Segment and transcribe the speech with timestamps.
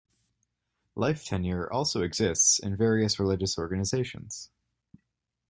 [0.95, 4.49] Life tenure also exists in various religious organizations.